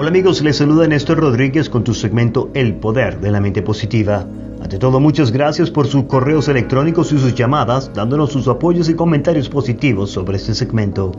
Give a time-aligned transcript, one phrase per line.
[0.00, 4.26] Hola amigos, les saluda Néstor Rodríguez con tu segmento El Poder de la Mente Positiva.
[4.62, 8.94] Ante todo, muchas gracias por sus correos electrónicos y sus llamadas, dándonos sus apoyos y
[8.94, 11.12] comentarios positivos sobre este segmento.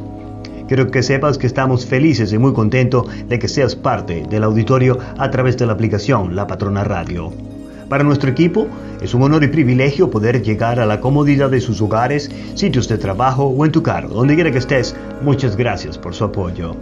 [0.68, 4.98] Quiero que sepas que estamos felices y muy contentos de que seas parte del auditorio
[5.16, 7.32] a través de la aplicación La Patrona Radio.
[7.88, 8.66] Para nuestro equipo
[9.00, 12.98] es un honor y privilegio poder llegar a la comodidad de sus hogares, sitios de
[12.98, 14.96] trabajo o en tu carro, donde quiera que estés.
[15.22, 16.76] Muchas gracias por su apoyo.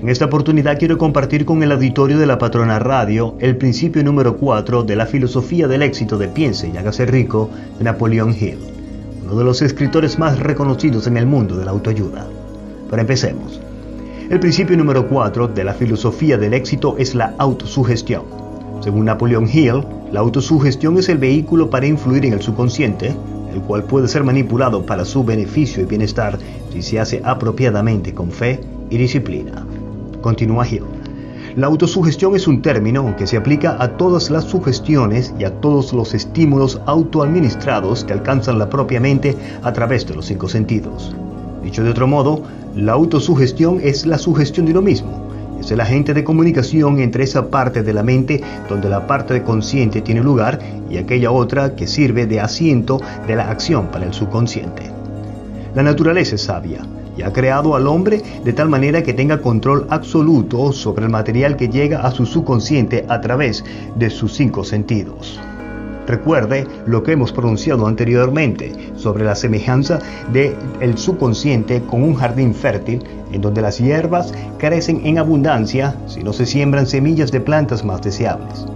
[0.00, 4.36] En esta oportunidad quiero compartir con el auditorio de la Patrona Radio el principio número
[4.36, 8.58] 4 de la filosofía del éxito de Piense y hágase rico de Napoleon Hill,
[9.24, 12.28] uno de los escritores más reconocidos en el mundo de la autoayuda.
[12.88, 13.60] Pero empecemos.
[14.30, 18.22] El principio número 4 de la filosofía del éxito es la autosugestión.
[18.80, 23.16] Según Napoleon Hill, la autosugestión es el vehículo para influir en el subconsciente,
[23.52, 26.38] el cual puede ser manipulado para su beneficio y bienestar
[26.72, 29.66] si se hace apropiadamente con fe y disciplina.
[30.28, 30.82] Continúa Hill.
[31.56, 35.94] La autosugestión es un término que se aplica a todas las sugestiones y a todos
[35.94, 41.16] los estímulos autoadministrados que alcanzan la propia mente a través de los cinco sentidos.
[41.64, 42.42] Dicho de otro modo,
[42.76, 45.30] la autosugestión es la sugestión de uno mismo.
[45.58, 50.02] Es el agente de comunicación entre esa parte de la mente donde la parte consciente
[50.02, 50.58] tiene lugar
[50.90, 54.97] y aquella otra que sirve de asiento de la acción para el subconsciente.
[55.78, 56.80] La naturaleza es sabia
[57.16, 61.56] y ha creado al hombre de tal manera que tenga control absoluto sobre el material
[61.56, 65.38] que llega a su subconsciente a través de sus cinco sentidos.
[66.08, 70.00] Recuerde lo que hemos pronunciado anteriormente sobre la semejanza
[70.32, 76.24] del el subconsciente con un jardín fértil en donde las hierbas crecen en abundancia si
[76.24, 78.66] no se siembran semillas de plantas más deseables.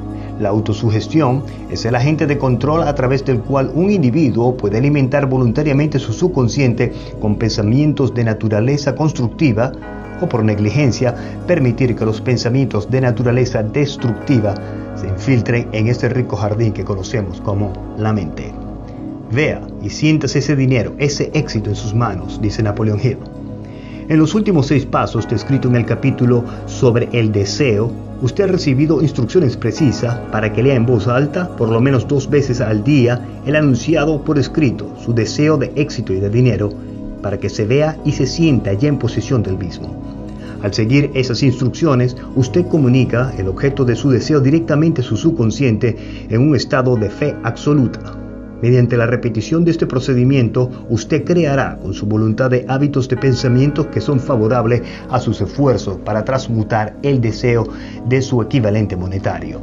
[0.42, 5.26] La autosugestión es el agente de control a través del cual un individuo puede alimentar
[5.26, 9.70] voluntariamente su subconsciente con pensamientos de naturaleza constructiva
[10.20, 11.14] o por negligencia
[11.46, 14.56] permitir que los pensamientos de naturaleza destructiva
[14.96, 18.52] se infiltren en este rico jardín que conocemos como la mente.
[19.30, 23.18] Vea y siéntase ese dinero, ese éxito en sus manos, dice Napoleón Hill.
[24.12, 27.90] En los últimos seis pasos descrito en el capítulo sobre el deseo,
[28.20, 32.28] usted ha recibido instrucciones precisas para que lea en voz alta, por lo menos dos
[32.28, 36.68] veces al día, el anunciado por escrito, su deseo de éxito y de dinero,
[37.22, 39.96] para que se vea y se sienta ya en posesión del mismo.
[40.62, 46.26] Al seguir esas instrucciones, usted comunica el objeto de su deseo directamente a su subconsciente
[46.28, 48.21] en un estado de fe absoluta.
[48.62, 53.90] Mediante la repetición de este procedimiento, usted creará con su voluntad de hábitos de pensamiento
[53.90, 57.66] que son favorables a sus esfuerzos para transmutar el deseo
[58.08, 59.60] de su equivalente monetario.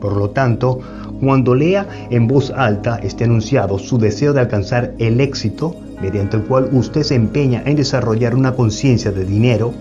[0.00, 0.80] Por lo tanto,
[1.20, 6.42] cuando lea en voz alta este anunciado su deseo de alcanzar el éxito, mediante el
[6.42, 9.72] cual usted se empeña en desarrollar una conciencia de dinero,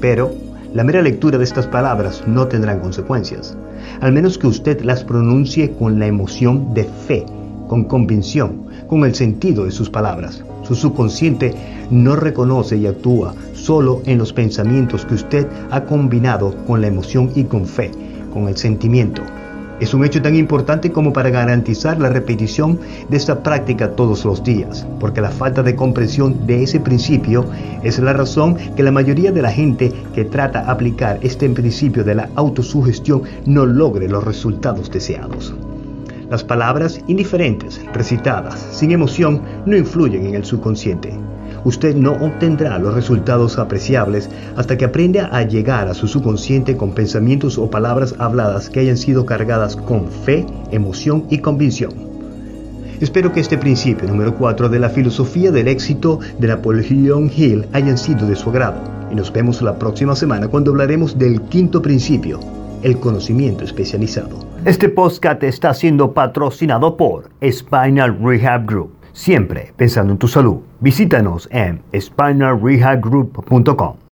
[0.00, 0.32] pero
[0.72, 3.56] la mera lectura de estas palabras no tendrán consecuencias,
[4.00, 7.26] al menos que usted las pronuncie con la emoción de fe
[7.68, 10.42] con convicción, con el sentido de sus palabras.
[10.62, 11.54] Su subconsciente
[11.90, 17.30] no reconoce y actúa solo en los pensamientos que usted ha combinado con la emoción
[17.34, 17.90] y con fe,
[18.32, 19.22] con el sentimiento.
[19.78, 24.42] Es un hecho tan importante como para garantizar la repetición de esta práctica todos los
[24.42, 27.44] días, porque la falta de comprensión de ese principio
[27.82, 32.14] es la razón que la mayoría de la gente que trata aplicar este principio de
[32.14, 35.54] la autosugestión no logre los resultados deseados.
[36.30, 41.14] Las palabras indiferentes, recitadas, sin emoción, no influyen en el subconsciente.
[41.64, 46.92] Usted no obtendrá los resultados apreciables hasta que aprenda a llegar a su subconsciente con
[46.92, 51.92] pensamientos o palabras habladas que hayan sido cargadas con fe, emoción y convicción.
[53.00, 57.98] Espero que este principio número 4 de la filosofía del éxito de Napoleon Hill hayan
[57.98, 58.80] sido de su agrado
[59.12, 62.40] y nos vemos la próxima semana cuando hablaremos del quinto principio,
[62.86, 64.38] el conocimiento especializado.
[64.64, 68.92] Este podcast está siendo patrocinado por Spinal Rehab Group.
[69.12, 70.58] Siempre pensando en tu salud.
[70.78, 73.96] Visítanos en spinalrehabgroup.com.